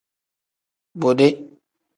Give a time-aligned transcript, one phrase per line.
[0.99, 1.29] Bode.